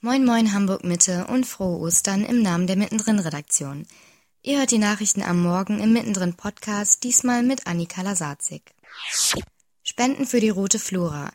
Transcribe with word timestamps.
Moin 0.00 0.24
Moin 0.24 0.52
Hamburg 0.52 0.84
Mitte 0.84 1.26
und 1.26 1.44
frohe 1.44 1.80
Ostern 1.80 2.24
im 2.24 2.40
Namen 2.40 2.68
der 2.68 2.76
Mittendrin 2.76 3.18
Redaktion. 3.18 3.84
Ihr 4.42 4.58
hört 4.58 4.70
die 4.70 4.78
Nachrichten 4.78 5.22
am 5.22 5.42
Morgen 5.42 5.80
im 5.80 5.92
Mittendrin 5.92 6.34
Podcast, 6.34 7.02
diesmal 7.02 7.42
mit 7.42 7.66
Annika 7.66 8.02
Lasazig. 8.02 8.62
Spenden 9.82 10.24
für 10.24 10.38
die 10.38 10.50
Rote 10.50 10.78
Flora. 10.78 11.32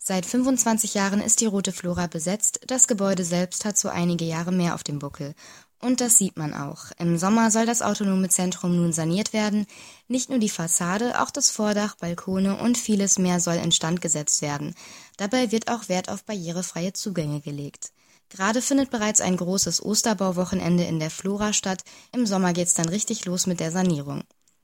Seit 0.00 0.26
25 0.26 0.94
Jahren 0.94 1.20
ist 1.20 1.40
die 1.40 1.46
Rote 1.46 1.70
Flora 1.70 2.08
besetzt, 2.08 2.58
das 2.66 2.88
Gebäude 2.88 3.22
selbst 3.22 3.64
hat 3.64 3.78
so 3.78 3.88
einige 3.88 4.24
Jahre 4.24 4.50
mehr 4.50 4.74
auf 4.74 4.82
dem 4.82 4.98
Buckel. 4.98 5.36
Und 5.80 6.02
das 6.02 6.18
sieht 6.18 6.36
man 6.36 6.52
auch. 6.52 6.92
Im 6.98 7.16
Sommer 7.16 7.50
soll 7.50 7.64
das 7.64 7.80
autonome 7.80 8.28
Zentrum 8.28 8.76
nun 8.76 8.92
saniert 8.92 9.32
werden. 9.32 9.66
Nicht 10.08 10.28
nur 10.28 10.38
die 10.38 10.50
Fassade, 10.50 11.20
auch 11.22 11.30
das 11.30 11.50
Vordach, 11.50 11.96
Balkone 11.96 12.58
und 12.58 12.76
vieles 12.76 13.18
mehr 13.18 13.40
soll 13.40 13.54
instand 13.54 14.02
gesetzt 14.02 14.42
werden. 14.42 14.74
Dabei 15.16 15.52
wird 15.52 15.70
auch 15.70 15.88
Wert 15.88 16.10
auf 16.10 16.24
barrierefreie 16.24 16.92
Zugänge 16.92 17.40
gelegt. 17.40 17.92
Gerade 18.28 18.60
findet 18.60 18.90
bereits 18.90 19.22
ein 19.22 19.38
großes 19.38 19.82
Osterbauwochenende 19.82 20.84
in 20.84 21.00
der 21.00 21.10
Flora 21.10 21.54
statt. 21.54 21.82
Im 22.12 22.26
Sommer 22.26 22.52
geht's 22.52 22.74
dann 22.74 22.88
richtig 22.88 23.24
los 23.24 23.46
mit 23.46 23.58
der 23.58 23.72
Sanierung. 23.72 24.22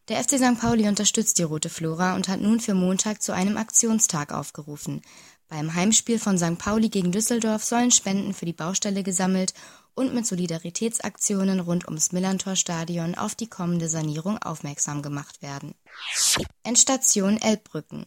Der 0.08 0.22
FC 0.22 0.38
St. 0.38 0.60
Pauli 0.60 0.86
unterstützt 0.86 1.38
die 1.38 1.42
Rote 1.42 1.68
Flora 1.68 2.14
und 2.14 2.28
hat 2.28 2.40
nun 2.40 2.60
für 2.60 2.74
Montag 2.74 3.22
zu 3.22 3.32
einem 3.32 3.56
Aktionstag 3.56 4.32
aufgerufen. 4.32 5.02
Beim 5.48 5.74
Heimspiel 5.74 6.18
von 6.18 6.38
St. 6.38 6.58
Pauli 6.58 6.90
gegen 6.90 7.10
Düsseldorf 7.10 7.64
sollen 7.64 7.90
Spenden 7.90 8.34
für 8.34 8.46
die 8.46 8.52
Baustelle 8.52 9.02
gesammelt 9.02 9.52
und 9.96 10.14
mit 10.14 10.26
Solidaritätsaktionen 10.26 11.58
rund 11.58 11.86
ums 11.86 12.12
Millantor-Stadion 12.12 13.16
auf 13.16 13.34
die 13.34 13.48
kommende 13.48 13.88
Sanierung 13.88 14.38
aufmerksam 14.38 15.02
gemacht 15.02 15.42
werden. 15.42 15.74
Endstation 16.62 17.40
Elbbrücken. 17.40 18.06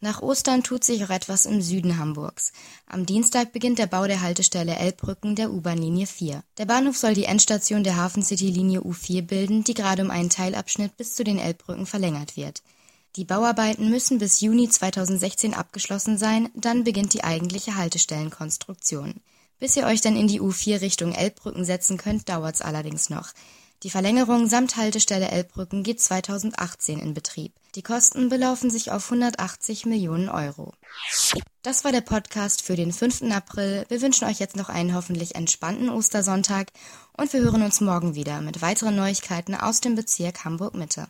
Nach 0.00 0.20
Ostern 0.20 0.62
tut 0.62 0.84
sich 0.84 1.04
auch 1.04 1.10
etwas 1.10 1.46
im 1.46 1.62
Süden 1.62 1.98
Hamburgs. 1.98 2.52
Am 2.86 3.06
Dienstag 3.06 3.52
beginnt 3.52 3.78
der 3.78 3.86
Bau 3.86 4.06
der 4.06 4.20
Haltestelle 4.20 4.76
Elbbrücken 4.76 5.36
der 5.36 5.52
U-Bahn-Linie 5.52 6.06
4. 6.06 6.42
Der 6.58 6.66
Bahnhof 6.66 6.96
soll 6.96 7.14
die 7.14 7.24
Endstation 7.24 7.84
der 7.84 7.96
Hafen 7.96 8.22
City 8.22 8.50
Linie 8.50 8.80
U4 8.80 9.22
bilden, 9.22 9.64
die 9.64 9.74
gerade 9.74 10.02
um 10.02 10.10
einen 10.10 10.30
Teilabschnitt 10.30 10.96
bis 10.96 11.14
zu 11.14 11.24
den 11.24 11.38
Elbbrücken 11.38 11.86
verlängert 11.86 12.36
wird. 12.36 12.62
Die 13.16 13.24
Bauarbeiten 13.24 13.88
müssen 13.88 14.18
bis 14.18 14.40
Juni 14.42 14.68
2016 14.68 15.54
abgeschlossen 15.54 16.18
sein, 16.18 16.50
dann 16.54 16.84
beginnt 16.84 17.14
die 17.14 17.24
eigentliche 17.24 17.76
Haltestellenkonstruktion. 17.76 19.20
Bis 19.58 19.76
ihr 19.76 19.86
euch 19.86 20.00
dann 20.00 20.16
in 20.16 20.28
die 20.28 20.40
U4 20.40 20.80
Richtung 20.80 21.12
Elbbrücken 21.12 21.64
setzen 21.64 21.96
könnt, 21.96 22.28
dauert's 22.28 22.60
allerdings 22.60 23.10
noch. 23.10 23.32
Die 23.82 23.90
Verlängerung 23.90 24.48
samt 24.48 24.76
Haltestelle 24.76 25.28
Elbbrücken 25.28 25.82
geht 25.82 26.00
2018 26.00 26.98
in 26.98 27.12
Betrieb. 27.14 27.52
Die 27.74 27.82
Kosten 27.82 28.30
belaufen 28.30 28.70
sich 28.70 28.90
auf 28.90 29.04
180 29.04 29.84
Millionen 29.84 30.30
Euro. 30.30 30.72
Das 31.62 31.84
war 31.84 31.92
der 31.92 32.00
Podcast 32.00 32.62
für 32.62 32.74
den 32.74 32.90
5. 32.90 33.24
April. 33.32 33.84
Wir 33.88 34.00
wünschen 34.00 34.26
euch 34.26 34.38
jetzt 34.38 34.56
noch 34.56 34.70
einen 34.70 34.94
hoffentlich 34.94 35.34
entspannten 35.34 35.90
Ostersonntag 35.90 36.68
und 37.18 37.30
wir 37.34 37.40
hören 37.40 37.62
uns 37.62 37.82
morgen 37.82 38.14
wieder 38.14 38.40
mit 38.40 38.62
weiteren 38.62 38.96
Neuigkeiten 38.96 39.54
aus 39.54 39.82
dem 39.82 39.94
Bezirk 39.94 40.44
Hamburg 40.46 40.74
Mitte. 40.74 41.04